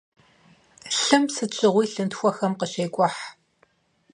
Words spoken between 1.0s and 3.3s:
Лъым сыт щыгъуи лъынтхуэхэм къыщекӀухь.